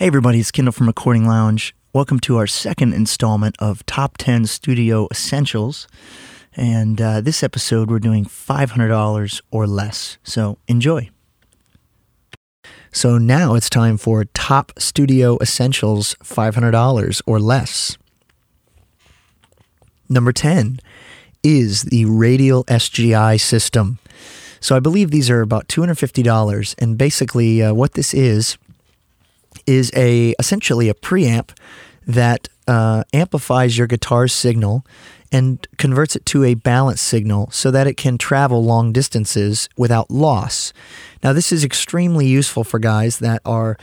[0.00, 1.74] Hey, everybody, it's Kendall from Recording Lounge.
[1.92, 5.86] Welcome to our second installment of Top 10 Studio Essentials.
[6.56, 10.16] And uh, this episode, we're doing $500 or less.
[10.22, 11.10] So enjoy.
[12.90, 17.98] So now it's time for Top Studio Essentials $500 or less.
[20.08, 20.80] Number 10
[21.42, 23.98] is the Radial SGI system.
[24.60, 26.74] So I believe these are about $250.
[26.78, 28.56] And basically, uh, what this is,
[29.66, 31.50] is a essentially a preamp
[32.06, 34.84] that uh, amplifies your guitar's signal
[35.32, 40.10] and converts it to a balance signal so that it can travel long distances without
[40.10, 40.72] loss.
[41.22, 43.76] Now, this is extremely useful for guys that are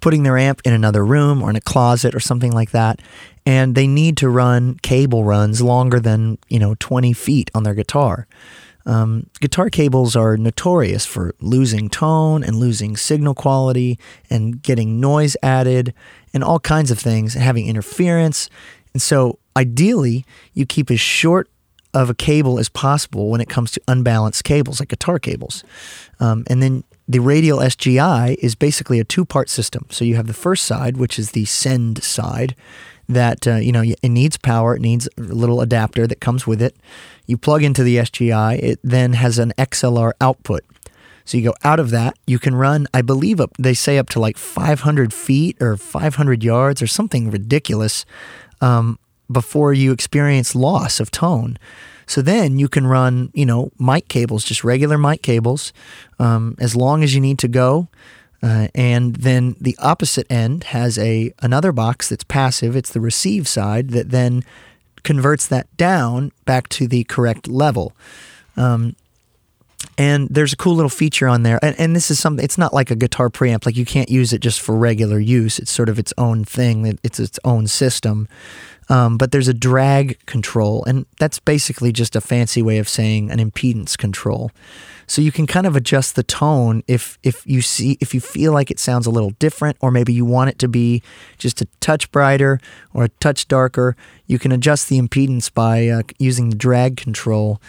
[0.00, 3.00] putting their amp in another room or in a closet or something like that,
[3.46, 7.74] and they need to run cable runs longer than, you know, 20 feet on their
[7.74, 8.26] guitar.
[8.88, 13.98] Um, guitar cables are notorious for losing tone and losing signal quality
[14.30, 15.92] and getting noise added
[16.32, 18.50] and all kinds of things, and having interference.
[18.92, 21.48] And so, ideally, you keep as short
[21.94, 25.64] of a cable as possible when it comes to unbalanced cables like guitar cables.
[26.20, 29.86] Um, and then the radial SGI is basically a two part system.
[29.90, 32.54] So you have the first side, which is the send side,
[33.08, 36.60] that uh, you know it needs power it needs a little adapter that comes with
[36.62, 36.76] it.
[37.26, 40.64] You plug into the sgi it then has an xlr output.
[41.24, 44.08] So you go out of that you can run i believe up they say up
[44.10, 48.06] to like 500 feet or 500 yards or something ridiculous
[48.60, 48.98] um,
[49.30, 51.58] before you experience loss of tone.
[52.06, 55.72] So then you can run you know mic cables just regular mic cables
[56.18, 57.88] um, as long as you need to go
[58.42, 62.76] uh, and then the opposite end has a another box that's passive.
[62.76, 64.44] It's the receive side that then
[65.02, 67.94] converts that down back to the correct level.
[68.56, 68.94] Um,
[69.96, 72.44] and there's a cool little feature on there, and, and this is something.
[72.44, 75.58] It's not like a guitar preamp; like you can't use it just for regular use.
[75.58, 76.98] It's sort of its own thing.
[77.02, 78.28] It's its own system.
[78.90, 83.30] Um, but there's a drag control, and that's basically just a fancy way of saying
[83.30, 84.50] an impedance control.
[85.06, 88.52] So you can kind of adjust the tone if if you see if you feel
[88.52, 91.02] like it sounds a little different, or maybe you want it to be
[91.38, 92.60] just a touch brighter
[92.92, 93.96] or a touch darker.
[94.26, 97.60] You can adjust the impedance by uh, using the drag control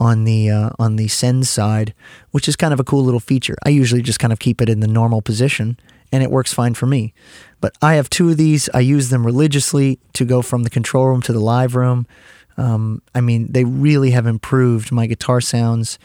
[0.00, 1.94] on the uh, on the send side,
[2.32, 3.56] which is kind of a cool little feature.
[3.64, 5.78] I usually just kind of keep it in the normal position,
[6.12, 7.12] and it works fine for me.
[7.60, 8.68] But I have two of these.
[8.72, 12.06] I use them religiously to go from the control room to the live room.
[12.56, 15.98] Um, I mean, they really have improved my guitar sounds.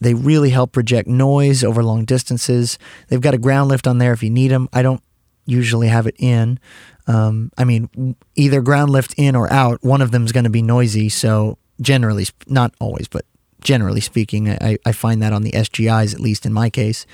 [0.00, 2.78] They really help reject noise over long distances.
[3.08, 4.68] They've got a ground lift on there if you need them.
[4.72, 5.02] I don't
[5.46, 6.58] usually have it in.
[7.06, 10.50] Um, I mean, either ground lift in or out, one of them is going to
[10.50, 11.08] be noisy.
[11.08, 13.24] So, generally, not always, but
[13.60, 17.06] generally speaking, I, I find that on the SGIs, at least in my case.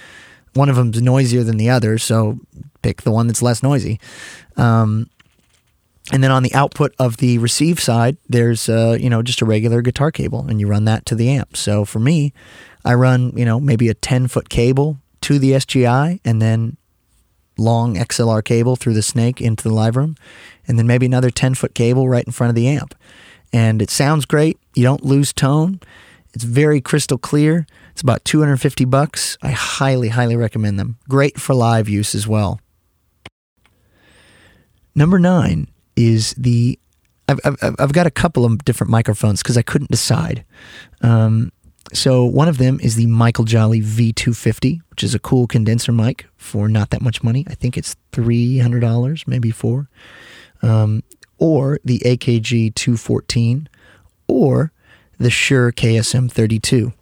[0.54, 2.38] One of them's noisier than the other, so
[2.82, 3.98] pick the one that's less noisy.
[4.56, 5.08] Um,
[6.12, 9.44] and then on the output of the receive side, there's uh, you know just a
[9.44, 11.56] regular guitar cable, and you run that to the amp.
[11.56, 12.32] So for me,
[12.84, 16.76] I run, you know, maybe a 10 foot cable to the SGI and then
[17.58, 20.16] long XLR cable through the snake into the live room,
[20.66, 22.94] and then maybe another 10 foot cable right in front of the amp.
[23.52, 24.58] And it sounds great.
[24.74, 25.80] You don't lose tone.
[26.34, 27.66] It's very crystal clear.
[27.92, 29.36] It's about 250 bucks.
[29.42, 30.98] I highly, highly recommend them.
[31.08, 32.60] Great for live use as well.
[34.94, 36.78] Number nine is the.
[37.28, 40.44] I've, I've, I've got a couple of different microphones because I couldn't decide.
[41.02, 41.52] Um,
[41.92, 46.26] so one of them is the Michael Joly V250, which is a cool condenser mic
[46.36, 47.44] for not that much money.
[47.48, 49.88] I think it's three hundred dollars, maybe four.
[50.62, 51.02] Um,
[51.38, 53.68] or the AKG 214,
[54.28, 54.72] or
[55.22, 56.92] the Shure KSM 32.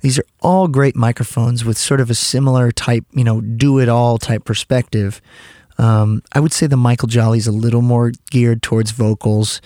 [0.00, 3.88] These are all great microphones with sort of a similar type, you know, do it
[3.88, 5.20] all type perspective.
[5.78, 9.60] Um, I would say the Michael Joly is a little more geared towards vocals.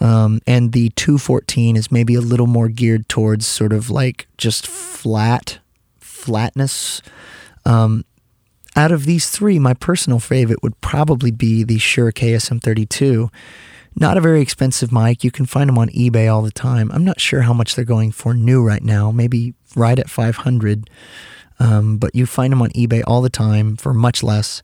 [0.00, 4.66] Um, and the 214 is maybe a little more geared towards sort of like just
[4.66, 5.58] flat,
[5.98, 7.02] flatness.
[7.64, 8.04] Um,
[8.76, 13.30] out of these three, my personal favorite would probably be the Shure KSM32.
[14.00, 15.24] Not a very expensive mic.
[15.24, 16.90] You can find them on eBay all the time.
[16.92, 20.88] I'm not sure how much they're going for new right now, maybe right at 500.
[21.58, 24.62] Um, but you find them on eBay all the time for much less.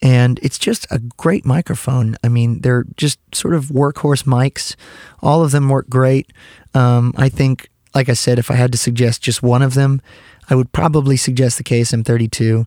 [0.00, 2.16] And it's just a great microphone.
[2.24, 4.74] I mean, they're just sort of workhorse mics.
[5.20, 6.32] All of them work great.
[6.74, 10.00] Um, I think, like I said, if I had to suggest just one of them,
[10.48, 12.66] I would probably suggest the KSM32.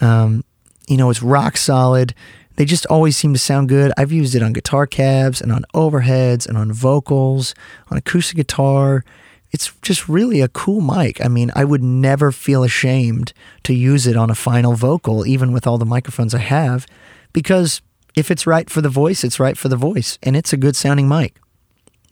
[0.00, 0.44] Um,
[0.88, 2.14] you know, it's rock solid.
[2.56, 3.92] They just always seem to sound good.
[3.96, 7.54] I've used it on guitar cabs and on overheads and on vocals,
[7.90, 9.04] on acoustic guitar
[9.52, 11.22] it's just really a cool mic.
[11.24, 13.34] I mean, I would never feel ashamed
[13.64, 16.86] to use it on a final vocal, even with all the microphones I have,
[17.32, 17.82] because
[18.16, 20.74] if it's right for the voice, it's right for the voice, and it's a good
[20.74, 21.36] sounding mic.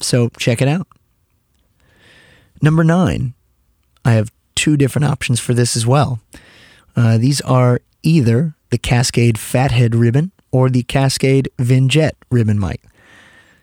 [0.01, 0.87] So check it out.
[2.63, 3.33] Number nine,
[4.05, 6.21] I have two different options for this as well.
[6.95, 12.83] Uh, these are either the Cascade Fathead ribbon or the Cascade Vinjet ribbon mic.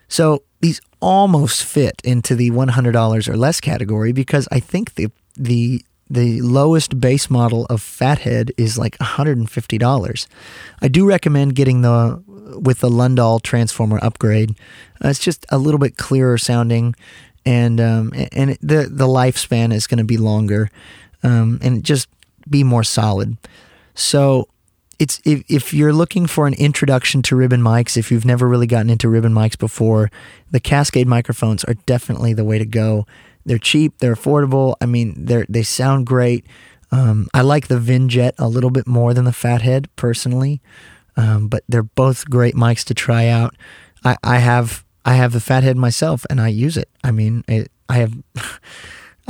[0.08, 5.84] So these almost fit into the $100 or less category because I think the the
[6.10, 10.26] the lowest base model of Fathead is like $150.
[10.80, 12.22] I do recommend getting the
[12.58, 14.56] with the Lundahl transformer upgrade.
[15.04, 16.94] Uh, it's just a little bit clearer sounding,
[17.44, 20.70] and um, and it, the the lifespan is going to be longer,
[21.22, 22.08] um, and just
[22.48, 23.36] be more solid.
[23.94, 24.48] So
[24.98, 28.66] it's if, if you're looking for an introduction to ribbon mics, if you've never really
[28.66, 30.10] gotten into ribbon mics before,
[30.50, 33.06] the Cascade microphones are definitely the way to go.
[33.46, 34.74] They're cheap, they're affordable.
[34.80, 36.44] I mean, they they sound great.
[36.90, 40.60] Um, I like the Vinjet a little bit more than the Fathead personally.
[41.16, 43.56] Um, but they're both great mics to try out.
[44.04, 46.88] I, I have I have the Fathead myself, and I use it.
[47.02, 48.14] I mean, it, I have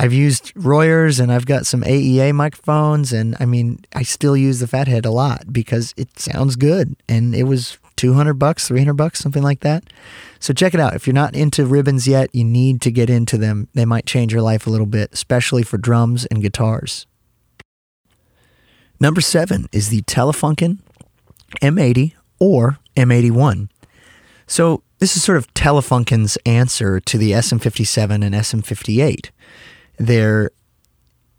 [0.00, 4.60] I've used Royers, and I've got some AEA microphones, and I mean, I still use
[4.60, 9.18] the Fathead a lot because it sounds good, and it was 200 bucks, 300 bucks,
[9.18, 9.82] something like that.
[10.38, 10.94] So check it out.
[10.94, 13.66] If you're not into ribbons yet, you need to get into them.
[13.74, 17.06] They might change your life a little bit, especially for drums and guitars.
[19.00, 20.78] Number seven is the Telefunken
[21.60, 23.68] M80 or M81.
[24.46, 29.30] So this is sort of Telefunken's answer to the SM57 and SM58.
[29.98, 30.50] Their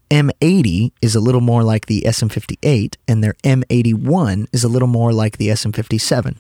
[0.10, 5.14] M80 is a little more like the SM58, and their M81 is a little more
[5.14, 6.38] like the SM57.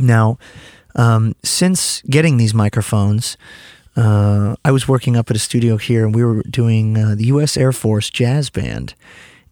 [0.00, 0.38] Now,
[0.94, 3.36] um, since getting these microphones,
[3.96, 7.26] uh, I was working up at a studio here, and we were doing uh, the
[7.26, 7.56] U.S.
[7.56, 8.94] Air Force Jazz Band.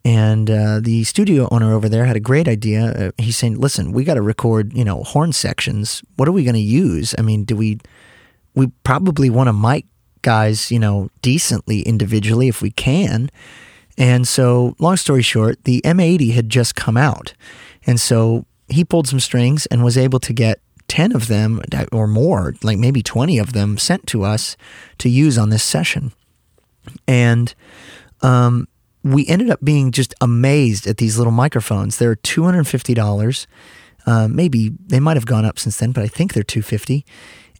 [0.07, 2.85] And uh, the studio owner over there had a great idea.
[2.85, 6.03] Uh, he's saying, "Listen, we got to record, you know, horn sections.
[6.17, 7.15] What are we going to use?
[7.17, 7.79] I mean, do we?
[8.55, 9.87] We probably want to mic
[10.25, 13.31] guys, you know, decently individually if we can."
[13.97, 17.35] And so, long story short, the M80 had just come out,
[17.87, 21.61] and so he pulled some strings and was able to get 10 of them
[21.93, 24.57] or more, like maybe 20 of them, sent to us
[24.99, 26.13] to use on this session.
[27.07, 27.55] And
[28.23, 28.69] um,
[29.03, 31.99] we ended up being just amazed at these little microphones.
[31.99, 33.47] They're $250.
[34.07, 37.05] Uh, maybe they might have gone up since then, but I think they're 250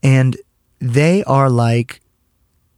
[0.03, 0.37] And
[0.79, 2.01] they are like,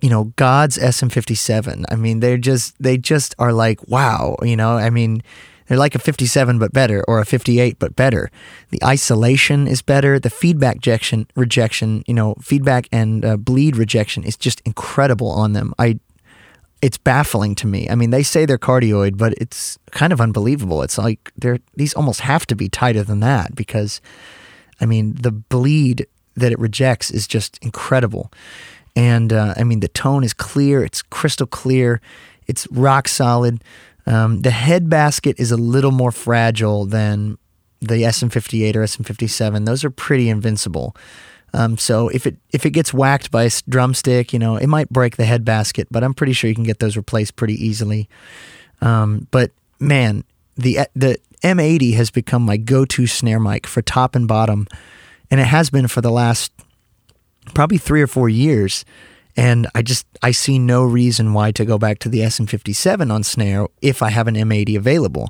[0.00, 1.84] you know, God's SM57.
[1.90, 5.22] I mean, they're just, they just are like, wow, you know, I mean,
[5.66, 8.30] they're like a 57 but better or a 58 but better.
[8.70, 10.18] The isolation is better.
[10.18, 15.52] The feedback rejection, rejection, you know, feedback and uh, bleed rejection is just incredible on
[15.52, 15.72] them.
[15.78, 15.98] I
[16.82, 17.88] it's baffling to me.
[17.88, 20.82] I mean, they say they're cardioid, but it's kind of unbelievable.
[20.82, 24.00] It's like they're these almost have to be tighter than that because,
[24.80, 26.06] I mean, the bleed
[26.36, 28.30] that it rejects is just incredible.
[28.96, 30.82] And uh, I mean, the tone is clear.
[30.82, 32.00] It's crystal clear.
[32.46, 33.62] It's rock solid.
[34.06, 37.38] Um, the head basket is a little more fragile than
[37.80, 39.66] the SM58 or SM57.
[39.66, 40.96] Those are pretty invincible.
[41.52, 44.88] Um, so if it if it gets whacked by a drumstick, you know, it might
[44.88, 48.08] break the head basket, but I'm pretty sure you can get those replaced pretty easily.
[48.80, 50.24] Um, but man,
[50.56, 54.66] the the M80 has become my go-to snare mic for top and bottom,
[55.30, 56.52] and it has been for the last
[57.54, 58.84] probably three or four years.
[59.36, 63.22] And I just I see no reason why to go back to the SM57 on
[63.22, 65.28] snare if I have an M80 available.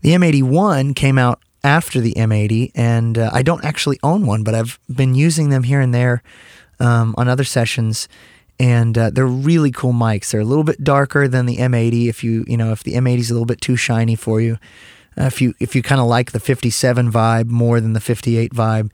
[0.00, 4.54] The M81 came out after the M80, and uh, I don't actually own one, but
[4.54, 6.22] I've been using them here and there
[6.80, 8.08] um, on other sessions,
[8.58, 10.30] and uh, they're really cool mics.
[10.30, 12.08] They're a little bit darker than the M80.
[12.08, 14.58] If you you know if the M80 is a little bit too shiny for you,
[15.18, 18.52] uh, if you if you kind of like the 57 vibe more than the 58
[18.52, 18.90] vibe,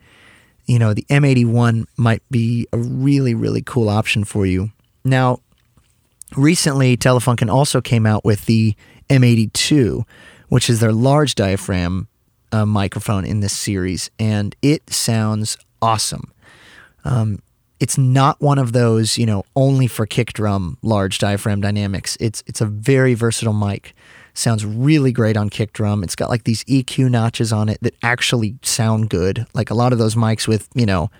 [0.68, 4.70] you know the M81 might be a really really cool option for you.
[5.04, 5.40] Now,
[6.36, 8.76] recently Telefunken also came out with the
[9.08, 10.04] M82,
[10.48, 12.08] which is their large diaphragm
[12.52, 16.32] uh, microphone in this series, and it sounds awesome.
[17.04, 17.40] Um,
[17.80, 22.16] it's not one of those, you know, only for kick drum large diaphragm dynamics.
[22.20, 23.94] It's it's a very versatile mic.
[24.34, 26.02] Sounds really great on kick drum.
[26.02, 29.46] It's got like these EQ notches on it that actually sound good.
[29.54, 31.10] Like a lot of those mics with, you know,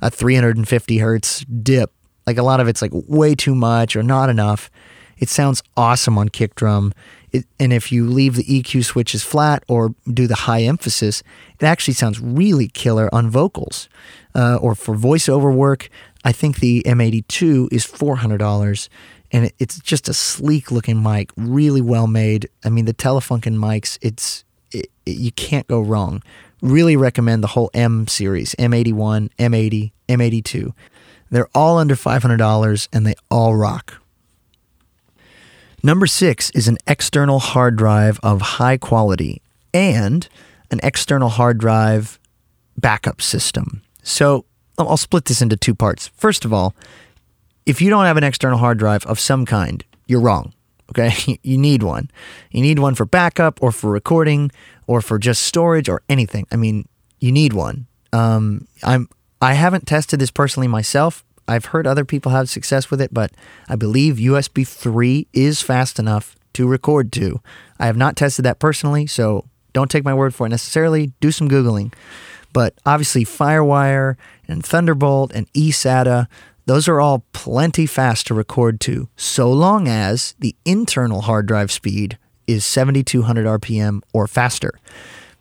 [0.00, 1.92] a 350 hertz dip.
[2.26, 4.70] Like a lot of it's like way too much or not enough.
[5.18, 6.92] It sounds awesome on kick drum.
[7.32, 11.22] It, and if you leave the EQ switches flat or do the high emphasis,
[11.58, 13.88] it actually sounds really killer on vocals.
[14.34, 15.88] Uh, or for voiceover work,
[16.24, 18.88] I think the M82 is $400
[19.34, 22.48] and it, it's just a sleek looking mic, really well made.
[22.64, 26.22] I mean, the Telefunken mics, it's it, it, you can't go wrong.
[26.62, 30.72] really recommend the whole M series M81, M80, M82.
[31.30, 34.00] They're all under $500 and they all rock.
[35.82, 39.42] Number six is an external hard drive of high quality
[39.74, 40.28] and
[40.70, 42.20] an external hard drive
[42.78, 43.82] backup system.
[44.04, 44.44] So
[44.78, 46.08] I'll split this into two parts.
[46.16, 46.74] First of all,
[47.66, 50.52] if you don't have an external hard drive of some kind, you're wrong.
[50.90, 51.38] Okay.
[51.42, 52.10] You need one.
[52.50, 54.50] You need one for backup or for recording
[54.86, 56.46] or for just storage or anything.
[56.50, 56.88] I mean,
[57.20, 57.86] you need one.
[58.12, 59.08] Um, I'm,
[59.42, 61.24] I haven't tested this personally myself.
[61.46, 63.32] I've heard other people have success with it, but
[63.68, 67.40] I believe USB 3 is fast enough to record to.
[67.78, 71.12] I have not tested that personally, so don't take my word for it necessarily.
[71.20, 71.92] Do some Googling.
[72.52, 74.16] But obviously, Firewire
[74.48, 76.28] and Thunderbolt and eSATA,
[76.66, 81.70] those are all plenty fast to record to, so long as the internal hard drive
[81.70, 84.72] speed is 7200 RPM or faster.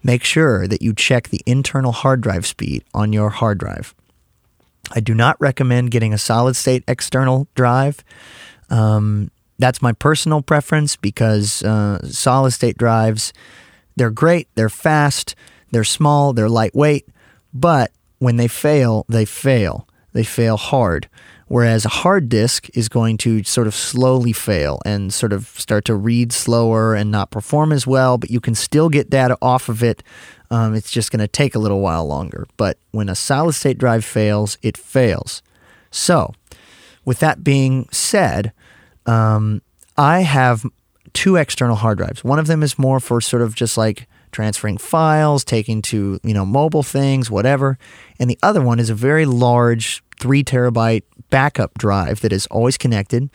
[0.04, 3.96] Make sure that you check the internal hard drive speed on your hard drive.
[4.92, 8.04] I do not recommend getting a solid state external drive.
[8.70, 13.32] Um, that's my personal preference because uh, solid state drives,
[13.96, 15.36] they're great, they're fast,
[15.72, 17.08] they're small, they're lightweight,
[17.54, 19.88] but when they fail, they fail.
[20.14, 21.10] They fail hard.
[21.48, 25.86] Whereas a hard disk is going to sort of slowly fail and sort of start
[25.86, 29.70] to read slower and not perform as well, but you can still get data off
[29.70, 30.02] of it.
[30.50, 32.48] Um, it's just going to take a little while longer.
[32.58, 35.44] But when a solid state drive fails, it fails.
[35.92, 36.34] So,
[37.06, 38.54] with that being said,
[39.06, 39.62] um,
[39.98, 40.66] I have
[41.14, 42.24] two external hard drives.
[42.24, 46.34] One of them is more for sort of just like transferring files, taking to, you
[46.34, 47.78] know, mobile things, whatever.
[48.20, 52.78] And the other one is a very large three terabyte backup drive that is always
[52.78, 53.30] connected.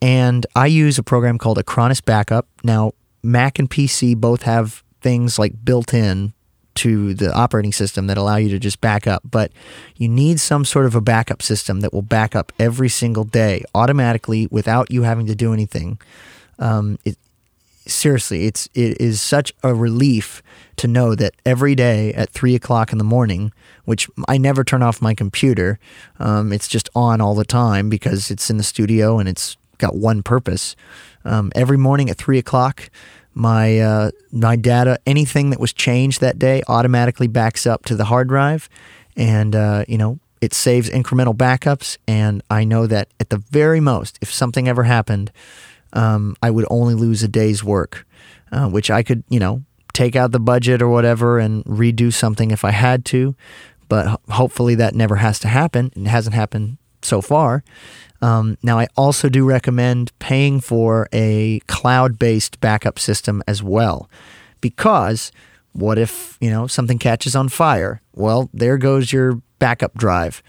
[0.00, 2.46] And I use a program called Acronis Backup.
[2.64, 6.32] Now, Mac and PC both have things like built in
[6.76, 9.52] to the operating system that allow you to just back up, but
[9.96, 13.62] you need some sort of a backup system that will back up every single day
[13.74, 16.00] automatically without you having to do anything.
[16.58, 17.18] Um, it,
[17.92, 20.42] seriously, it's it is such a relief
[20.76, 23.52] to know that every day at three o'clock in the morning,
[23.84, 25.78] which I never turn off my computer,
[26.18, 29.96] um, it's just on all the time because it's in the studio and it's got
[29.96, 30.76] one purpose.
[31.24, 32.90] Um, every morning at three o'clock,
[33.34, 38.06] my uh, my data, anything that was changed that day, automatically backs up to the
[38.06, 38.68] hard drive,
[39.16, 41.98] and uh, you know it saves incremental backups.
[42.08, 45.30] And I know that at the very most, if something ever happened
[45.92, 48.06] um, I would only lose a day's work,
[48.52, 52.50] uh, which I could, you know, take out the budget or whatever and redo something
[52.50, 53.34] if I had to.
[53.88, 55.92] But ho- hopefully that never has to happen.
[55.96, 57.64] It hasn't happened so far.
[58.22, 64.08] Um, now, I also do recommend paying for a cloud based backup system as well.
[64.60, 65.32] Because
[65.72, 68.02] what if, you know, something catches on fire?
[68.14, 70.42] Well, there goes your backup drive.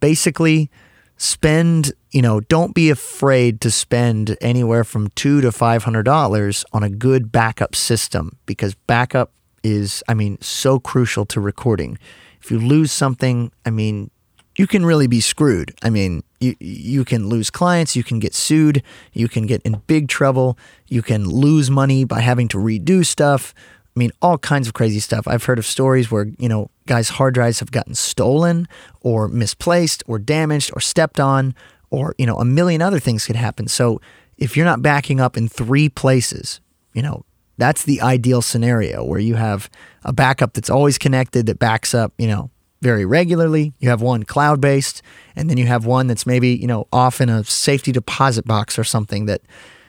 [0.00, 0.70] Basically,
[1.18, 6.64] spend you know don't be afraid to spend anywhere from two to five hundred dollars
[6.72, 9.32] on a good backup system because backup
[9.64, 11.98] is i mean so crucial to recording.
[12.40, 14.10] If you lose something i mean
[14.56, 15.72] you can really be screwed.
[15.82, 18.82] I mean you you can lose clients you can get sued
[19.12, 20.56] you can get in big trouble
[20.86, 23.54] you can lose money by having to redo stuff.
[23.96, 25.26] I mean, all kinds of crazy stuff.
[25.26, 28.66] I've heard of stories where, you know, guys' hard drives have gotten stolen
[29.02, 31.54] or misplaced or damaged or stepped on,
[31.90, 33.68] or, you know, a million other things could happen.
[33.68, 34.00] So
[34.36, 36.60] if you're not backing up in three places,
[36.92, 37.24] you know,
[37.56, 39.70] that's the ideal scenario where you have
[40.04, 42.50] a backup that's always connected that backs up, you know,
[42.82, 43.72] very regularly.
[43.80, 45.02] You have one cloud based,
[45.34, 48.78] and then you have one that's maybe, you know, off in a safety deposit box
[48.78, 49.40] or something that,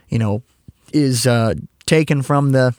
[0.10, 0.42] you know,
[0.92, 1.54] is uh,
[1.86, 2.74] taken from the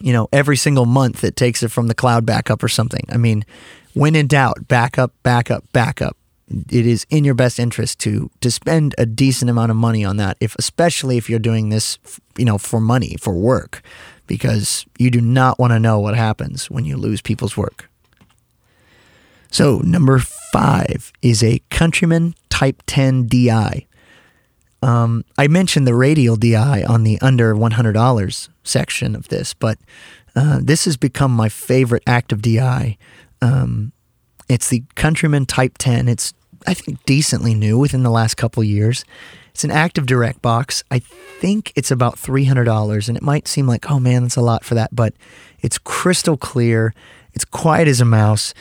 [0.00, 3.04] you know, every single month it takes it from the cloud backup or something.
[3.08, 3.44] I mean,
[3.94, 6.16] when in doubt, backup, backup, backup.
[6.70, 10.18] It is in your best interest to to spend a decent amount of money on
[10.18, 11.98] that, if especially if you're doing this,
[12.36, 13.80] you know, for money, for work,
[14.26, 17.88] because you do not want to know what happens when you lose people's work.
[19.50, 23.86] So, number five is a Countryman Type 10 DI.
[24.84, 29.78] Um, I mentioned the radial DI on the under $100 section of this, but
[30.36, 32.98] uh, this has become my favorite active DI.
[33.40, 33.92] Um,
[34.46, 36.06] it's the Countryman Type 10.
[36.06, 36.34] It's,
[36.66, 39.06] I think, decently new within the last couple years.
[39.52, 40.84] It's an active direct box.
[40.90, 44.64] I think it's about $300, and it might seem like, oh man, that's a lot
[44.66, 45.14] for that, but
[45.62, 46.92] it's crystal clear.
[47.32, 48.52] It's quiet as a mouse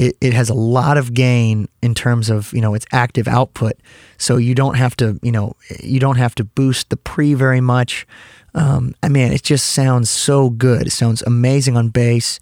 [0.00, 3.74] it, it has a lot of gain in terms of you know its active output
[4.16, 7.60] so you don't have to you know you don't have to boost the pre very
[7.60, 8.06] much
[8.54, 12.40] um, I mean it just sounds so good it sounds amazing on bass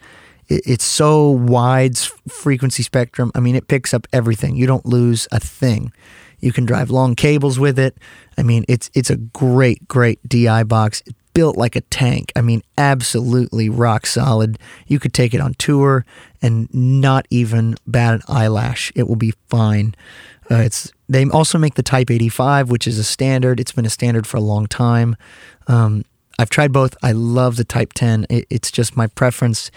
[0.49, 1.99] it, it's so wide
[2.29, 3.31] frequency spectrum.
[3.35, 4.57] I mean, it picks up everything.
[4.57, 5.93] You don't lose a thing.
[6.41, 7.99] You can drive long cables with it.
[8.37, 11.03] I mean, it's it's a great, great DI box.
[11.38, 12.33] Built like a tank.
[12.35, 14.59] I mean, absolutely rock solid.
[14.88, 16.04] You could take it on tour
[16.42, 18.90] and not even bat an eyelash.
[18.97, 19.95] It will be fine.
[20.50, 23.61] Uh, it's they also make the Type 85, which is a standard.
[23.61, 25.14] It's been a standard for a long time.
[25.68, 26.04] Um,
[26.40, 26.97] I've tried both.
[27.04, 28.26] I love the Type 10.
[28.28, 29.71] It, it's just my preference.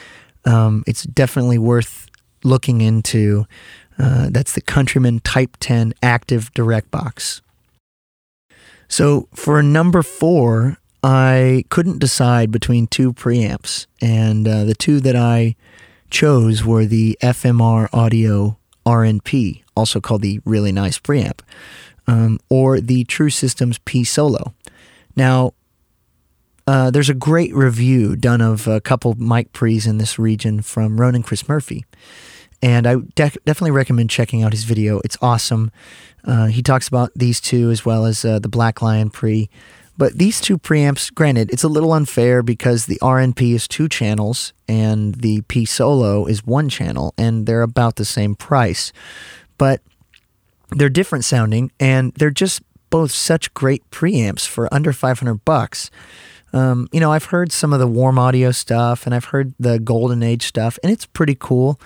[0.45, 2.09] Um, it's definitely worth
[2.43, 3.45] looking into.
[3.99, 7.43] Uh, that's the Countryman Type 10 Active Direct Box.
[8.87, 15.15] So for number four, I couldn't decide between two preamps, and uh, the two that
[15.15, 15.55] I
[16.09, 21.39] chose were the FMR Audio RNP, also called the really nice preamp,
[22.07, 24.53] um, or the True Systems P Solo.
[25.15, 25.53] Now,
[26.67, 30.99] uh, there's a great review done of a couple mic pre's in this region from
[30.99, 31.85] Ronan Chris Murphy.
[32.61, 35.01] And I de- definitely recommend checking out his video.
[35.03, 35.71] It's awesome.
[36.23, 39.49] Uh, he talks about these two as well as uh, the Black Lion pre.
[40.01, 44.51] But these two preamps, granted, it's a little unfair because the RNP is two channels
[44.67, 48.91] and the P Solo is one channel, and they're about the same price.
[49.59, 49.81] But
[50.71, 55.91] they're different sounding, and they're just both such great preamps for under 500 bucks.
[56.51, 59.77] Um, you know, I've heard some of the warm audio stuff and I've heard the
[59.77, 61.79] golden age stuff, and it's pretty cool.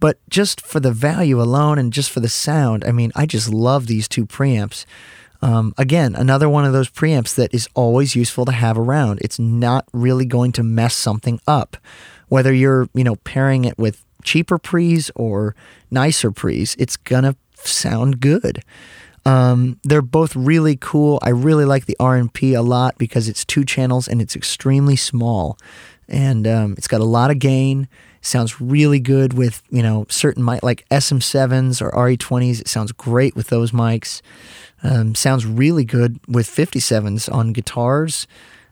[0.00, 3.48] But just for the value alone and just for the sound, I mean, I just
[3.48, 4.86] love these two preamps.
[5.42, 9.20] Um, again, another one of those preamps that is always useful to have around.
[9.22, 11.76] It's not really going to mess something up,
[12.28, 15.54] whether you're you know pairing it with cheaper pre's or
[15.90, 16.74] nicer pre's.
[16.78, 18.62] It's gonna sound good.
[19.26, 21.18] Um, they're both really cool.
[21.22, 25.58] I really like the RNP a lot because it's two channels and it's extremely small,
[26.08, 27.88] and um, it's got a lot of gain.
[28.22, 32.60] Sounds really good with you know certain mic like SM7s or RE20s.
[32.60, 34.20] It sounds great with those mics.
[34.82, 38.26] Um, sounds really good with 57s on guitars.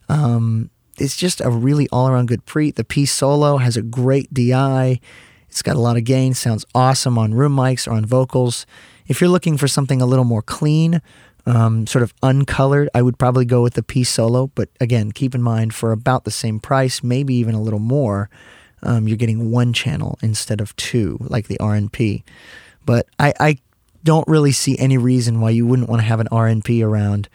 [0.08, 2.70] Um, it's just a really all around good pre.
[2.70, 5.00] The P Solo has a great DI.
[5.48, 6.34] It's got a lot of gain.
[6.34, 8.66] Sounds awesome on room mics or on vocals.
[9.06, 11.00] If you're looking for something a little more clean,
[11.46, 14.48] um, sort of uncolored, I would probably go with the P Solo.
[14.48, 18.28] But again, keep in mind for about the same price, maybe even a little more,
[18.82, 22.22] um, you're getting one channel instead of two, like the RNP.
[22.84, 23.58] But I, I
[24.04, 27.28] don't really see any reason why you wouldn't want to have an RNP around.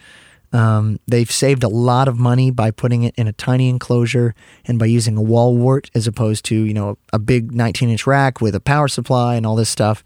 [0.53, 4.77] Um, they've saved a lot of money by putting it in a tiny enclosure and
[4.77, 8.39] by using a wall wart as opposed to you know a big 19 inch rack
[8.39, 10.03] with a power supply and all this stuff.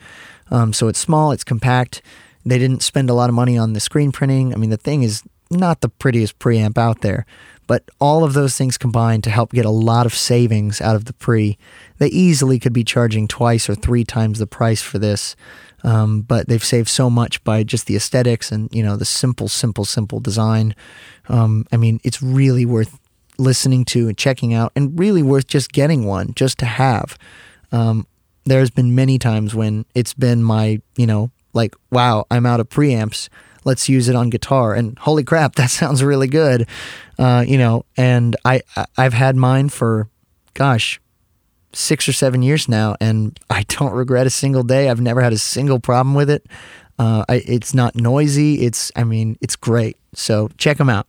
[0.49, 2.01] Um, so it's small, it's compact.
[2.45, 4.53] They didn't spend a lot of money on the screen printing.
[4.53, 5.21] I mean, the thing is
[5.51, 7.25] not the prettiest preamp out there,
[7.67, 11.05] but all of those things combined to help get a lot of savings out of
[11.05, 11.57] the pre.
[11.97, 15.35] They easily could be charging twice or three times the price for this.
[15.83, 19.47] Um, but they've saved so much by just the aesthetics and you know the simple,
[19.47, 20.75] simple, simple design.
[21.29, 22.97] Um, I mean, it's really worth
[23.37, 27.17] listening to and checking out, and really worth just getting one just to have.
[27.71, 28.07] Um,
[28.45, 32.69] there's been many times when it's been my you know like wow, I'm out of
[32.69, 33.29] preamps.
[33.67, 36.67] Let's use it on guitar, and holy crap, that sounds really good.
[37.19, 38.61] Uh, you know, and I
[38.97, 40.09] I've had mine for,
[40.53, 40.99] gosh,
[41.73, 44.89] six or seven years now, and I don't regret a single day.
[44.89, 46.45] I've never had a single problem with it.
[46.99, 48.61] Uh, I, it's not noisy.
[48.61, 49.97] It's, I mean, it's great.
[50.15, 51.05] So check them out.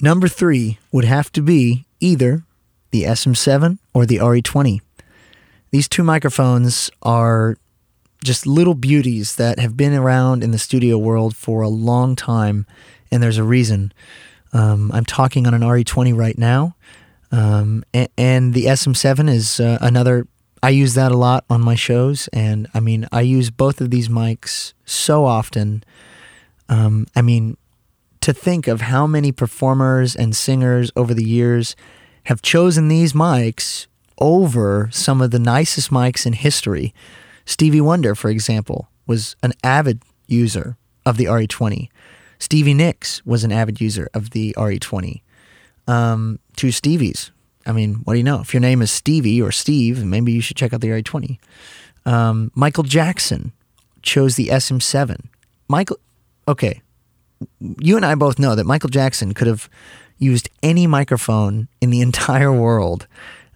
[0.00, 2.44] Number three would have to be either
[2.90, 4.80] the SM7 or the RE20.
[5.70, 7.56] These two microphones are
[8.26, 12.66] just little beauties that have been around in the studio world for a long time,
[13.10, 13.92] and there's a reason.
[14.52, 16.74] Um, I'm talking on an RE20 right now.
[17.32, 20.26] Um, and, and, the SM7 is uh, another.
[20.62, 23.90] I use that a lot on my shows, and I mean, I use both of
[23.90, 25.84] these mics so often.
[26.68, 27.56] Um, I mean,
[28.20, 31.76] to think of how many performers and singers over the years
[32.24, 33.86] have chosen these mics
[34.18, 36.94] over some of the nicest mics in history.
[37.46, 41.88] Stevie Wonder, for example, was an avid user of the RE20.
[42.38, 45.22] Stevie Nicks was an avid user of the RE20
[45.86, 47.30] um, two Stevies.
[47.66, 48.40] I mean, what do you know?
[48.40, 51.38] If your name is Stevie or Steve, maybe you should check out the RE20.
[52.04, 53.52] Um, Michael Jackson
[54.02, 55.26] chose the SM7.
[55.68, 55.98] Michael,
[56.46, 56.80] okay,
[57.60, 59.68] you and I both know that Michael Jackson could have
[60.18, 63.06] used any microphone in the entire world.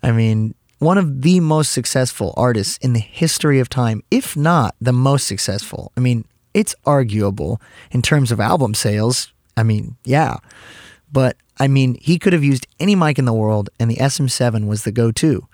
[0.03, 4.75] I mean, one of the most successful artists in the history of time, if not
[4.81, 5.93] the most successful.
[5.97, 9.33] I mean, it's arguable in terms of album sales.
[9.57, 10.39] I mean, yeah.
[11.13, 14.67] But I mean, he could have used any mic in the world, and the SM7
[14.67, 15.47] was the go to.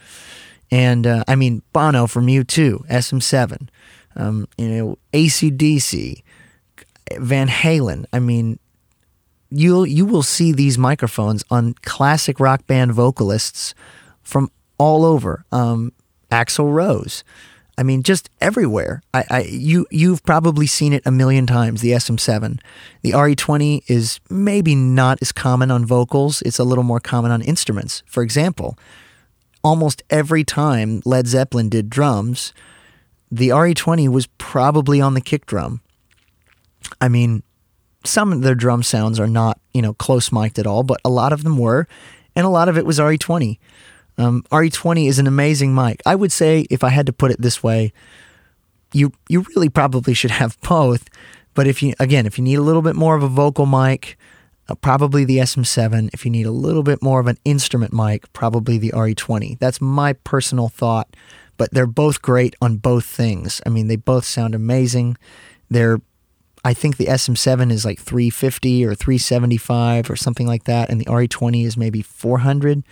[0.70, 3.68] And uh, I mean, Bono from U2, SM7,
[4.14, 6.22] um, you know, ACDC,
[7.18, 8.04] Van Halen.
[8.12, 8.60] I mean,
[9.50, 13.74] you'll you will see these microphones on classic rock band vocalists
[14.22, 15.44] from all over.
[15.52, 15.92] Um,
[16.30, 17.24] Axl Rose.
[17.78, 19.02] I mean, just everywhere.
[19.12, 21.82] I, I, you, you've probably seen it a million times.
[21.82, 22.58] The SM7,
[23.02, 26.40] the RE20 is maybe not as common on vocals.
[26.42, 28.02] It's a little more common on instruments.
[28.06, 28.78] For example,
[29.62, 32.54] almost every time Led Zeppelin did drums,
[33.30, 35.82] the RE20 was probably on the kick drum.
[37.00, 37.42] I mean,
[38.04, 41.10] some of their drum sounds are not, you know, close mic'd at all, but a
[41.10, 41.86] lot of them were,
[42.34, 43.58] and a lot of it was RE20.
[44.18, 46.00] Um, RE20 is an amazing mic.
[46.06, 47.92] I would say, if I had to put it this way,
[48.92, 51.08] you you really probably should have both.
[51.54, 54.16] But if you again, if you need a little bit more of a vocal mic,
[54.68, 56.10] uh, probably the SM7.
[56.12, 59.58] If you need a little bit more of an instrument mic, probably the RE20.
[59.58, 61.14] That's my personal thought.
[61.58, 63.62] But they're both great on both things.
[63.64, 65.16] I mean, they both sound amazing.
[65.70, 65.98] They're
[66.64, 71.04] I think the SM7 is like 350 or 375 or something like that, and the
[71.04, 72.82] RE20 is maybe 400.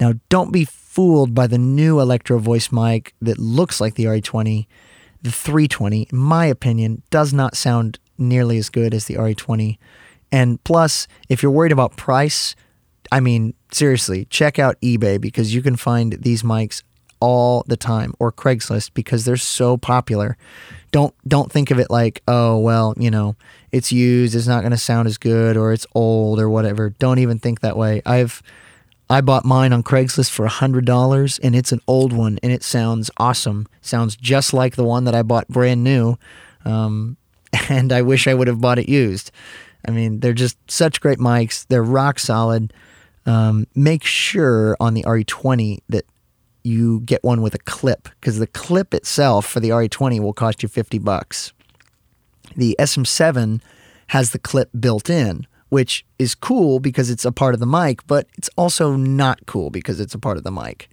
[0.00, 4.66] Now, don't be fooled by the new Electro Voice mic that looks like the RE20.
[5.22, 9.78] The 320, in my opinion, does not sound nearly as good as the RE20.
[10.30, 12.54] And plus, if you're worried about price,
[13.10, 16.82] I mean, seriously, check out eBay because you can find these mics
[17.20, 20.36] all the time or Craigslist because they're so popular.
[20.90, 23.36] Don't don't think of it like, oh, well, you know,
[23.72, 26.90] it's used, it's not going to sound as good or it's old or whatever.
[26.98, 28.02] Don't even think that way.
[28.04, 28.42] I've
[29.08, 33.10] I bought mine on Craigslist for $100 and it's an old one and it sounds
[33.18, 33.66] awesome.
[33.80, 36.16] Sounds just like the one that I bought brand new.
[36.64, 37.16] Um,
[37.68, 39.30] and I wish I would have bought it used.
[39.86, 41.66] I mean, they're just such great mics.
[41.68, 42.72] They're rock solid.
[43.26, 46.04] Um, make sure on the RE20 that
[46.62, 50.62] you get one with a clip because the clip itself for the RE20 will cost
[50.62, 51.52] you 50 bucks.
[52.56, 53.60] The SM7
[54.08, 58.06] has the clip built in, which is cool because it's a part of the mic,
[58.06, 60.88] but it's also not cool because it's a part of the mic.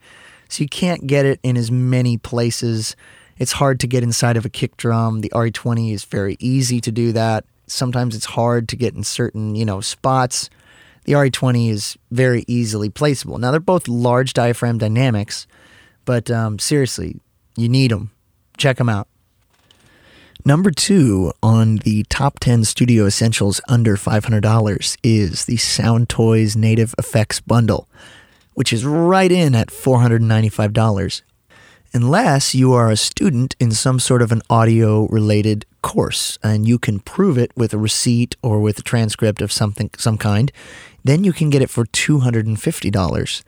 [0.49, 2.95] So you can't get it in as many places.
[3.37, 5.21] It's hard to get inside of a kick drum.
[5.21, 7.45] The RE20 is very easy to do that.
[7.67, 10.49] Sometimes it's hard to get in certain, you know, spots.
[11.05, 13.37] The RE20 is very easily placeable.
[13.37, 15.45] Now they're both large diaphragm dynamics,
[16.05, 17.19] but um, seriously,
[17.55, 18.09] you need them.
[18.57, 19.07] Check them out.
[20.43, 27.39] Number two on the top 10 studio essentials under $500 is the Soundtoys Native Effects
[27.39, 27.87] Bundle,
[28.55, 31.21] which is right in at $495.
[31.93, 36.79] Unless you are a student in some sort of an audio related course and you
[36.79, 40.51] can prove it with a receipt or with a transcript of something some kind,
[41.03, 43.43] then you can get it for $250.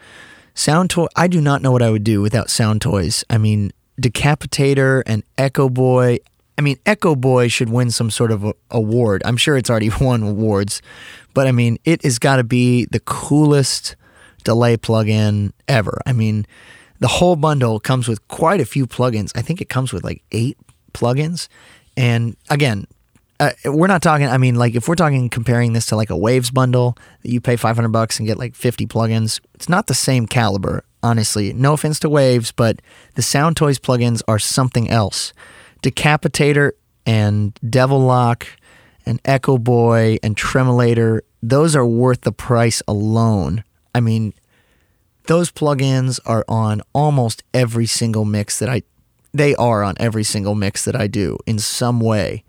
[0.54, 3.24] Soundtoy I do not know what I would do without Soundtoys.
[3.32, 6.20] I mean, Decapitator and Echo Boy,
[6.58, 9.22] I mean, Echo Boy should win some sort of a, award.
[9.26, 10.82] I'm sure it's already won awards,
[11.34, 13.96] but I mean, it has got to be the coolest
[14.44, 16.02] delay plugin ever.
[16.06, 16.46] I mean,
[17.00, 19.32] the whole bundle comes with quite a few plugins.
[19.36, 20.58] I think it comes with like eight
[20.94, 21.48] plugins.
[21.98, 22.88] And again,
[23.40, 24.28] uh, we're not talking.
[24.28, 27.42] I mean, like if we're talking comparing this to like a Waves bundle that you
[27.42, 30.84] pay 500 bucks and get like 50 plugins, it's not the same caliber.
[31.02, 32.82] Honestly, no offense to Waves, but
[33.16, 35.34] the Sound Toys plugins are something else.
[35.84, 36.72] Decapitator
[37.06, 38.48] and Devil-Loc
[39.06, 43.64] and Echo Boy and Tremolator, those are worth the price alone.
[43.94, 44.34] I mean,
[45.28, 48.84] those plugins are on almost every single mix that I
[49.36, 52.44] they are on every single mix that I do in some way.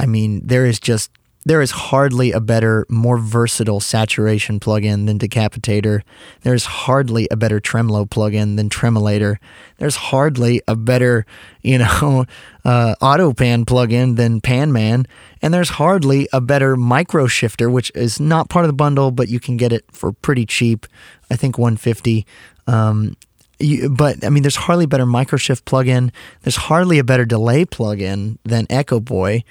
[0.00, 1.10] I mean, there is just
[1.44, 6.02] there is hardly a better, more versatile saturation plugin than Decapitator.
[6.42, 9.36] There's hardly a better tremolo plugin than Tremolator.
[9.78, 11.24] There's hardly a better,
[11.62, 12.26] you know,
[12.64, 15.06] uh, auto pan plugin than Panman.
[15.40, 19.28] And there's hardly a better micro shifter, which is not part of the bundle, but
[19.28, 20.86] you can get it for pretty cheap.
[21.30, 22.26] I think 150.
[22.66, 23.16] Um,
[23.58, 26.10] you, but I mean, there's hardly a better microshift plugin.
[26.42, 29.44] There's hardly a better delay plugin than Echo Boy.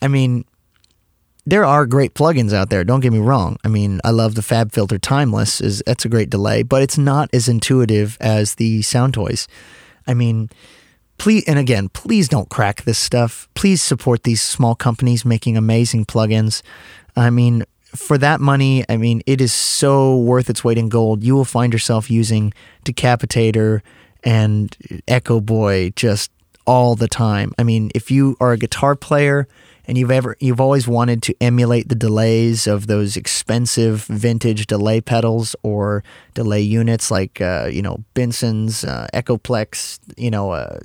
[0.00, 0.44] I mean,
[1.46, 2.84] there are great plugins out there.
[2.84, 3.58] Don't get me wrong.
[3.64, 5.60] I mean, I love the FabFilter Timeless.
[5.60, 9.46] is That's a great delay, but it's not as intuitive as the Soundtoys.
[10.06, 10.48] I mean,
[11.18, 13.48] please, and again, please don't crack this stuff.
[13.54, 16.62] Please support these small companies making amazing plugins.
[17.14, 21.22] I mean, for that money, I mean, it is so worth its weight in gold.
[21.22, 22.52] You will find yourself using
[22.84, 23.82] Decapitator
[24.24, 24.76] and
[25.06, 26.30] Echo Boy just
[26.66, 27.52] all the time.
[27.58, 29.46] I mean, if you are a guitar player
[29.86, 35.00] and you've ever you've always wanted to emulate the delays of those expensive vintage delay
[35.00, 36.02] pedals or
[36.34, 40.78] delay units like uh, you know Benson's uh, Echoplex, you know uh,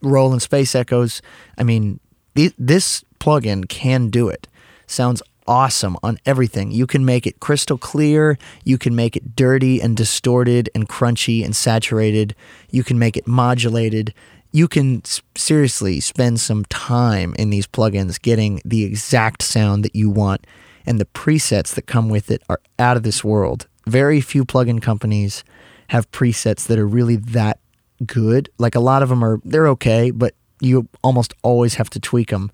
[0.00, 1.22] Roland Space Echoes.
[1.58, 2.00] I mean,
[2.34, 4.48] th- this plugin can do it.
[4.86, 6.70] Sounds awesome on everything.
[6.70, 11.44] You can make it crystal clear, you can make it dirty and distorted and crunchy
[11.44, 12.34] and saturated,
[12.70, 14.14] you can make it modulated.
[14.52, 15.02] You can
[15.34, 20.46] seriously spend some time in these plugins getting the exact sound that you want,
[20.86, 23.66] and the presets that come with it are out of this world.
[23.86, 25.42] Very few plugin companies
[25.88, 27.58] have presets that are really that
[28.06, 28.50] good.
[28.58, 32.28] Like a lot of them are, they're okay, but you almost always have to tweak
[32.30, 32.50] them.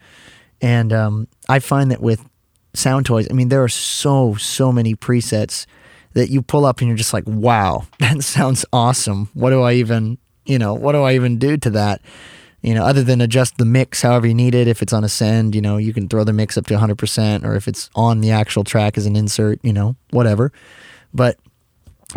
[0.61, 2.24] And um, I find that with
[2.74, 5.66] Sound Toys, I mean, there are so, so many presets
[6.14, 9.28] that you pull up and you're just like, wow, that sounds awesome.
[9.34, 12.00] What do I even, you know, what do I even do to that?
[12.62, 14.66] You know, other than adjust the mix however you need it.
[14.66, 17.44] If it's on a send, you know, you can throw the mix up to 100%,
[17.44, 20.52] or if it's on the actual track as an insert, you know, whatever.
[21.14, 21.38] But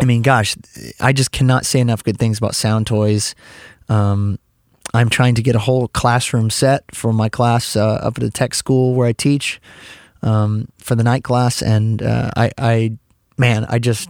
[0.00, 0.56] I mean, gosh,
[1.00, 3.34] I just cannot say enough good things about Soundtoys.
[3.88, 4.38] Um,
[4.94, 8.30] I'm trying to get a whole classroom set for my class uh, up at the
[8.30, 9.60] tech school where I teach
[10.22, 12.96] um, for the night class, and uh, I, I,
[13.36, 14.08] man, I just,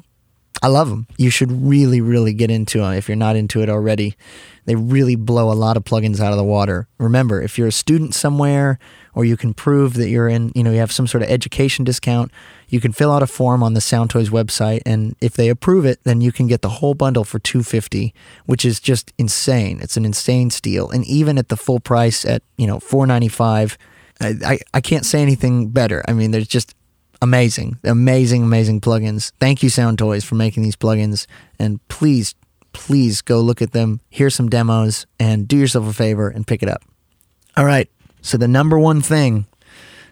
[0.61, 1.07] I love them.
[1.17, 4.17] You should really, really get into them if you're not into it already.
[4.65, 6.87] They really blow a lot of plugins out of the water.
[6.99, 8.79] Remember, if you're a student somewhere,
[9.15, 11.85] or you can prove that you're in, you know, you have some sort of education
[11.85, 12.31] discount,
[12.69, 15.99] you can fill out a form on the Soundtoys website, and if they approve it,
[16.05, 18.15] then you can get the whole bundle for two fifty,
[18.47, 19.81] which is just insane.
[19.83, 23.29] It's an insane steal, and even at the full price at you know four ninety
[23.29, 23.77] five
[24.23, 26.03] I, I, can't say anything better.
[26.07, 26.75] I mean, there's just
[27.23, 29.33] amazing, amazing, amazing plugins.
[29.41, 31.27] Thank you, Sound Toys, for making these plugins.
[31.59, 32.35] And please,
[32.73, 36.63] please go look at them, hear some demos, and do yourself a favor and pick
[36.63, 36.83] it up.
[37.57, 37.89] All right.
[38.21, 39.47] So, the number one thing,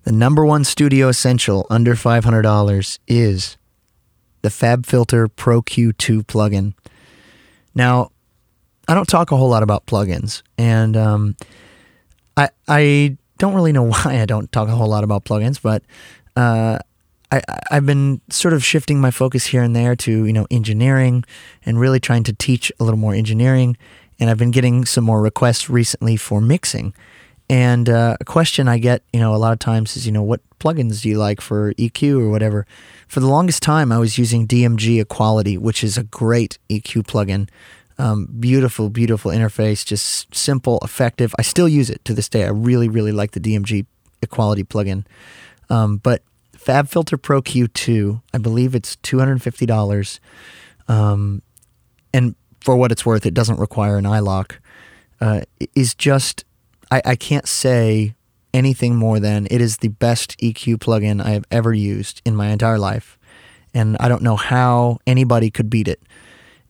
[0.04, 3.56] the number one studio essential under $500 is
[4.42, 6.74] the FabFilter Pro Q2 plugin.
[7.74, 8.10] Now,
[8.88, 11.36] I don't talk a whole lot about plugins, and um,
[12.36, 15.82] I I don't really know why I don't talk a whole lot about plugins, but
[16.36, 16.78] uh,
[17.32, 21.24] I, I've been sort of shifting my focus here and there to you know engineering
[21.64, 23.76] and really trying to teach a little more engineering.
[24.18, 26.92] And I've been getting some more requests recently for mixing.
[27.50, 30.22] And uh, a question I get, you know, a lot of times is, you know,
[30.22, 32.64] what plugins do you like for EQ or whatever?
[33.08, 37.48] For the longest time, I was using DMG Equality, which is a great EQ plugin.
[37.98, 41.34] Um, beautiful, beautiful interface, just simple, effective.
[41.40, 42.44] I still use it to this day.
[42.44, 43.84] I really, really like the DMG
[44.22, 45.04] Equality plugin.
[45.70, 46.22] Um, but
[46.60, 50.20] FabFilter Pro Q2, I believe it's $250.
[50.88, 51.42] Um,
[52.12, 54.56] and for what it's worth, it doesn't require an iLok.
[55.20, 55.42] Uh,
[55.74, 56.44] is just,
[56.90, 58.14] I, I can't say
[58.52, 62.48] anything more than it is the best EQ plugin I have ever used in my
[62.48, 63.18] entire life.
[63.72, 66.02] And I don't know how anybody could beat it.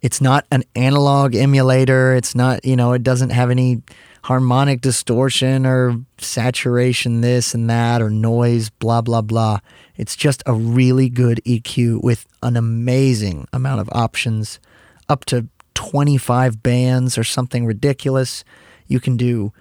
[0.02, 2.14] It's not an analog emulator.
[2.14, 3.82] It's not, you know, it doesn't have any
[4.22, 9.58] harmonic distortion or saturation, this and that, or noise, blah, blah, blah.
[9.96, 14.60] It's just a really good EQ with an amazing amount of options,
[15.08, 18.44] up to 25 bands or something ridiculous.
[18.86, 19.52] You can do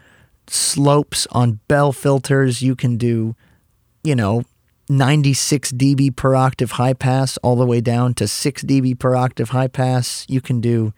[0.48, 2.62] slopes on bell filters.
[2.62, 3.36] You can do,
[4.04, 4.44] you know,
[4.90, 9.50] 96 dB per octave high pass all the way down to 6 dB per octave
[9.50, 10.26] high pass.
[10.28, 10.94] You can do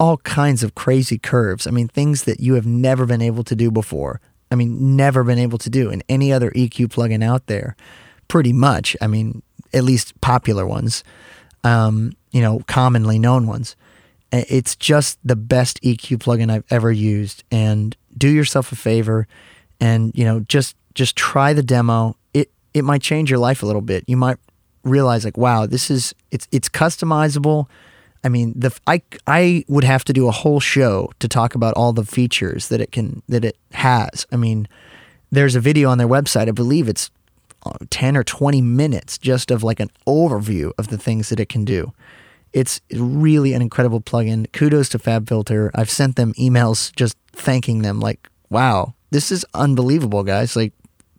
[0.00, 1.66] all kinds of crazy curves.
[1.66, 4.20] I mean, things that you have never been able to do before.
[4.50, 7.76] I mean, never been able to do in any other EQ plugin out there,
[8.26, 8.96] pretty much.
[9.00, 11.04] I mean, at least popular ones,
[11.62, 13.76] um, you know, commonly known ones.
[14.32, 17.44] It's just the best EQ plugin I've ever used.
[17.50, 19.28] And do yourself a favor
[19.80, 23.66] and, you know, just just try the demo it it might change your life a
[23.66, 24.04] little bit.
[24.06, 24.38] You might
[24.82, 27.66] realize like, wow, this is it's it's customizable.
[28.22, 31.74] I mean, the I I would have to do a whole show to talk about
[31.74, 34.26] all the features that it can that it has.
[34.30, 34.68] I mean,
[35.30, 36.48] there's a video on their website.
[36.48, 37.10] I believe it's
[37.64, 41.48] uh, 10 or 20 minutes just of like an overview of the things that it
[41.48, 41.92] can do.
[42.52, 44.50] It's really an incredible plugin.
[44.52, 45.70] Kudos to FabFilter.
[45.74, 50.56] I've sent them emails just thanking them like, wow, this is unbelievable, guys.
[50.56, 50.72] Like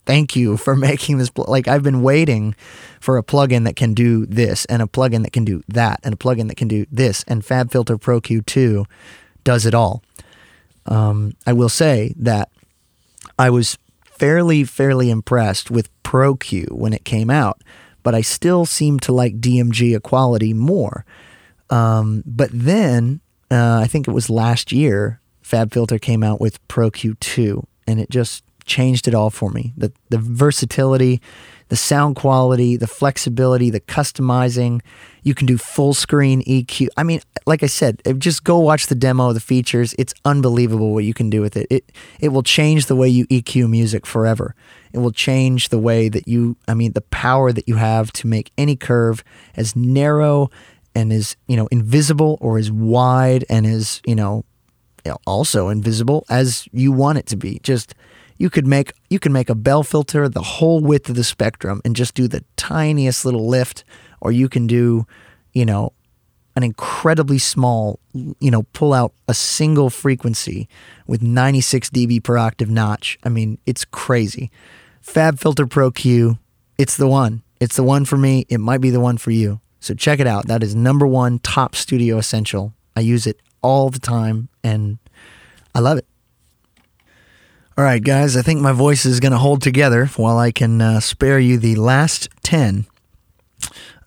[0.05, 1.45] thank you for making this pl-.
[1.47, 2.55] like I've been waiting
[2.99, 6.13] for a plugin that can do this and a plugin that can do that and
[6.13, 8.85] a plugin that can do this and FabFilter Pro Q2
[9.43, 10.03] does it all.
[10.85, 12.49] Um, I will say that
[13.37, 17.61] I was fairly fairly impressed with Pro Q when it came out,
[18.03, 21.05] but I still seem to like DMG Equality more.
[21.69, 26.89] Um, but then uh, I think it was last year FabFilter came out with Pro
[26.89, 29.73] Q2, and it just changed it all for me.
[29.75, 31.21] The the versatility,
[31.67, 34.81] the sound quality, the flexibility, the customizing.
[35.23, 36.87] You can do full screen EQ.
[36.97, 39.93] I mean, like I said, just go watch the demo of the features.
[39.99, 41.67] It's unbelievable what you can do with it.
[41.69, 44.55] It it will change the way you EQ music forever.
[44.93, 48.27] It will change the way that you I mean, the power that you have to
[48.27, 49.23] make any curve
[49.55, 50.49] as narrow
[50.95, 54.43] and as, you know, invisible or as wide and as, you know,
[55.25, 57.59] also invisible as you want it to be.
[57.63, 57.93] Just
[58.41, 61.79] you could make you can make a bell filter the whole width of the spectrum
[61.85, 63.83] and just do the tiniest little lift
[64.19, 65.05] or you can do
[65.53, 65.93] you know
[66.55, 70.67] an incredibly small you know pull out a single frequency
[71.05, 73.19] with 96 dB per octave notch.
[73.23, 74.49] I mean it's crazy.
[75.05, 76.39] FabFilter Pro Q
[76.79, 77.43] it's the one.
[77.59, 78.47] It's the one for me.
[78.49, 79.61] It might be the one for you.
[79.79, 80.47] So check it out.
[80.47, 82.73] That is number one top studio essential.
[82.95, 84.97] I use it all the time and
[85.75, 86.07] i love it
[87.81, 90.79] all right, guys, I think my voice is going to hold together while I can
[90.79, 92.85] uh, spare you the last 10.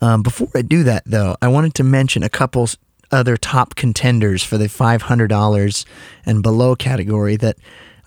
[0.00, 2.68] Um, before I do that, though, I wanted to mention a couple
[3.10, 5.84] other top contenders for the $500
[6.24, 7.56] and below category that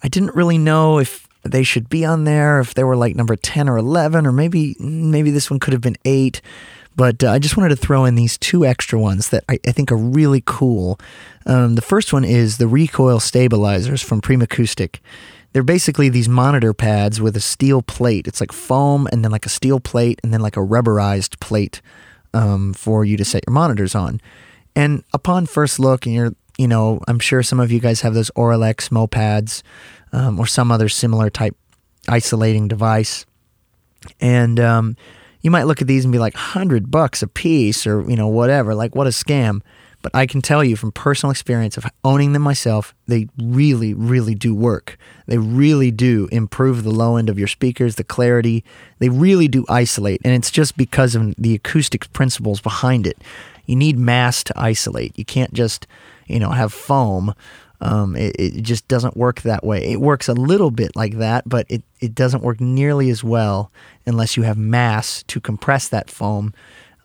[0.01, 3.35] I didn't really know if they should be on there, if they were like number
[3.35, 6.39] 10 or 11, or maybe maybe this one could have been 8.
[6.95, 9.73] But uh, I just wanted to throw in these two extra ones that I, I
[9.73, 10.97] think are really cool.
[11.45, 14.99] Um, the first one is the recoil stabilizers from Primacoustic
[15.53, 18.27] they're basically these monitor pads with a steel plate.
[18.27, 21.81] It's like foam and then like a steel plate and then like a rubberized plate
[22.33, 24.21] um, for you to set your monitors on.
[24.75, 28.13] And upon first look, and you're, you know, I'm sure some of you guys have
[28.13, 29.63] those Auralex Mopads
[30.11, 31.55] um, or some other similar type
[32.07, 33.25] isolating device.
[34.21, 34.95] And um,
[35.41, 38.27] you might look at these and be like, 100 bucks a piece or, you know,
[38.27, 38.75] whatever.
[38.75, 39.61] Like, what a scam.
[40.07, 44.35] But I can tell you from personal experience of owning them myself, they really, really
[44.35, 44.97] do work.
[45.25, 48.63] They really do improve the low end of your speakers, the clarity.
[48.99, 50.21] They really do isolate.
[50.23, 53.17] And it's just because of the acoustics principles behind it.
[53.65, 55.11] You need mass to isolate.
[55.19, 55.87] You can't just,
[56.25, 57.33] you know, have foam.
[57.81, 59.91] Um, it, it just doesn't work that way.
[59.91, 63.73] It works a little bit like that, but it, it doesn't work nearly as well
[64.05, 66.53] unless you have mass to compress that foam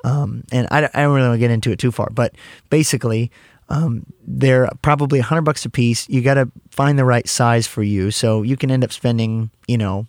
[0.04, 2.34] um, and I, I don't really want to get into it too far, but
[2.70, 3.30] basically,
[3.68, 6.08] um, they're probably a hundred bucks a piece.
[6.08, 9.50] You got to find the right size for you, so you can end up spending,
[9.66, 10.06] you know,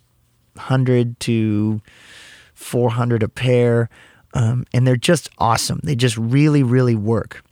[0.56, 1.80] hundred to
[2.54, 3.88] four hundred a pair,
[4.34, 5.80] um, and they're just awesome.
[5.82, 7.42] They just really, really work.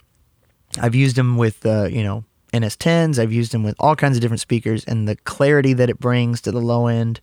[0.80, 3.18] I've used them with, uh, you know, NS10s.
[3.18, 6.40] I've used them with all kinds of different speakers, and the clarity that it brings
[6.42, 7.20] to the low end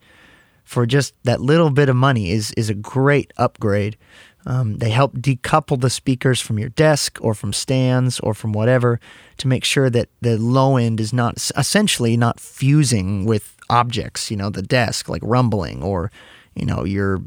[0.63, 3.97] for just that little bit of money is is a great upgrade.
[4.45, 8.99] Um, they help decouple the speakers from your desk or from stands or from whatever
[9.37, 14.37] to make sure that the low end is not essentially not fusing with objects, you
[14.37, 16.11] know, the desk like rumbling or,
[16.55, 17.21] you know, your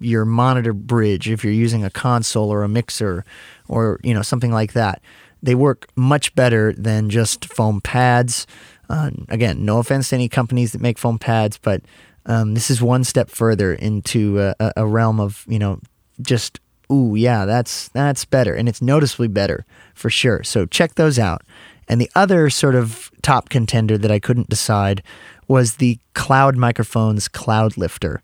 [0.00, 3.24] your monitor bridge if you're using a console or a mixer
[3.68, 5.00] or, you know, something like that.
[5.42, 8.46] They work much better than just foam pads.
[8.88, 11.82] Uh, again, no offense to any companies that make foam pads, but
[12.26, 15.80] um, this is one step further into a, a realm of you know
[16.22, 16.60] just
[16.92, 20.42] ooh yeah that's that's better and it's noticeably better for sure.
[20.42, 21.42] So check those out.
[21.88, 25.02] And the other sort of top contender that i couldn't decide
[25.48, 28.18] was the cloud microphones Cloudlifter.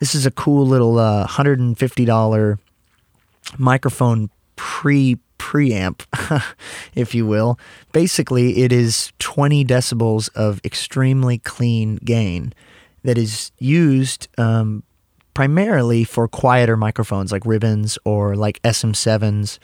[0.00, 2.58] This is a cool little uh, $150
[3.58, 6.04] microphone pre preamp
[6.94, 7.58] if you will.
[7.92, 12.52] Basically it is 20 decibels of extremely clean gain
[13.02, 14.82] that is used um,
[15.34, 19.58] primarily for quieter microphones like ribbons or like SM7s.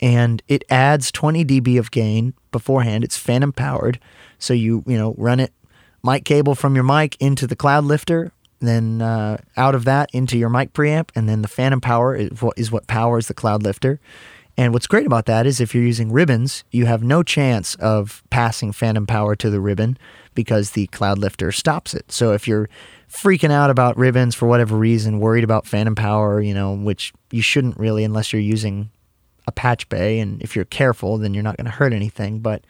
[0.00, 3.04] And it adds 20 dB of gain beforehand.
[3.04, 4.00] It's phantom powered.
[4.38, 5.52] So you, you know, run it
[6.02, 8.30] mic cable from your mic into the Cloudlifter,
[8.60, 12.42] then uh, out of that into your mic preamp, and then the phantom power is
[12.42, 13.98] what, is what powers the Cloudlifter.
[14.56, 18.22] And what's great about that is if you're using ribbons, you have no chance of
[18.30, 19.96] passing phantom power to the ribbon
[20.34, 22.12] because the Cloudlifter stops it.
[22.12, 22.68] So if you're
[23.10, 27.42] freaking out about ribbons for whatever reason, worried about phantom power, you know, which you
[27.42, 28.90] shouldn't really unless you're using
[29.46, 30.20] a patch bay.
[30.20, 32.40] And if you're careful, then you're not going to hurt anything.
[32.40, 32.64] But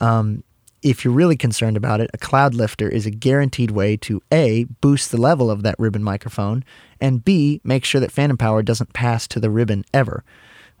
[0.00, 0.42] um,
[0.82, 5.10] if you're really concerned about it, a Cloudlifter is a guaranteed way to A, boost
[5.10, 6.64] the level of that ribbon microphone,
[7.00, 10.24] and B, make sure that phantom power doesn't pass to the ribbon ever.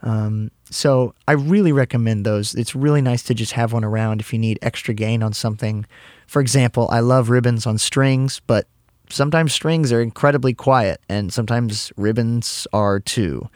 [0.04, 2.54] Um, so I really recommend those.
[2.54, 5.86] It's really nice to just have one around if you need extra gain on something.
[6.26, 8.66] For example, I love ribbons on strings, but
[9.08, 13.48] sometimes strings are incredibly quiet and sometimes ribbons are too.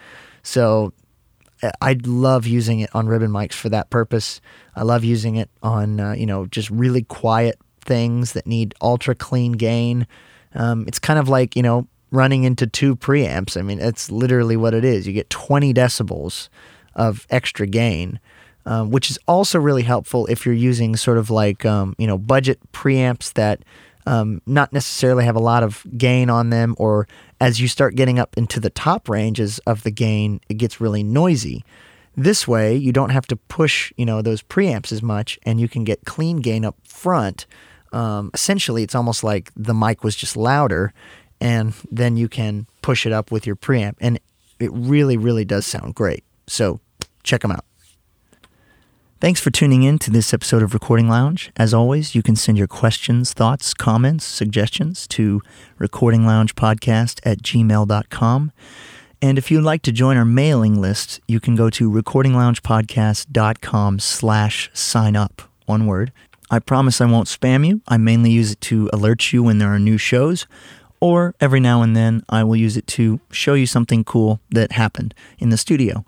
[0.43, 0.93] So
[1.81, 4.41] I love using it on ribbon mics for that purpose.
[4.77, 9.15] I love using it on uh, you know just really quiet things that need ultra
[9.15, 10.07] clean gain.
[10.55, 13.57] Um, it's kind of like you know running into two preamps.
[13.57, 15.07] I mean, that's literally what it is.
[15.07, 16.49] You get 20 decibels
[16.95, 18.19] of extra gain,
[18.67, 22.19] um, which is also really helpful if you're using sort of like um, you know
[22.19, 23.63] budget preamps that
[24.07, 27.07] um, not necessarily have a lot of gain on them, or
[27.41, 31.03] as you start getting up into the top ranges of the gain, it gets really
[31.03, 31.65] noisy.
[32.17, 35.69] This way, you don't have to push, you know, those preamps as much, and you
[35.69, 37.47] can get clean gain up front.
[37.93, 40.93] Um, essentially, it's almost like the mic was just louder,
[41.41, 44.19] and then you can push it up with your preamp, and
[44.59, 46.25] it really, really does sound great.
[46.47, 46.81] So,
[47.23, 47.65] check them out.
[49.21, 51.51] Thanks for tuning in to this episode of Recording Lounge.
[51.57, 55.43] As always, you can send your questions, thoughts, comments, suggestions to
[55.81, 58.53] recordingloungepodcast at gmail.com.
[59.21, 64.71] And if you'd like to join our mailing list, you can go to recordingloungepodcast.com slash
[64.73, 65.43] sign up.
[65.67, 66.13] One word.
[66.49, 67.81] I promise I won't spam you.
[67.89, 70.47] I mainly use it to alert you when there are new shows,
[71.01, 74.73] or every now and then I will use it to show you something cool that
[74.73, 76.05] happened in the studio.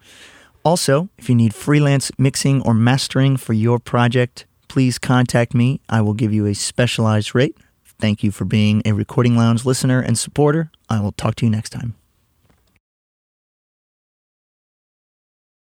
[0.64, 5.80] Also, if you need freelance mixing or mastering for your project, please contact me.
[5.88, 7.56] I will give you a specialized rate.
[7.98, 10.70] Thank you for being a Recording Lounge listener and supporter.
[10.88, 11.99] I will talk to you next time.